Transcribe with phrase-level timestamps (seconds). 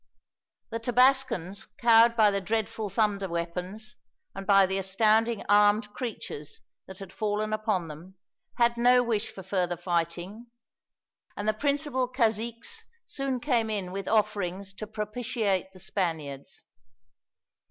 [0.71, 3.97] The Tabascans, cowed by the dreadful thunder weapons,
[4.33, 8.15] and by the astounding armed creatures that had fallen upon them,
[8.57, 10.47] had no wish for further fighting,
[11.37, 16.63] and the principal caziques soon came in with offerings to propitiate the Spaniards.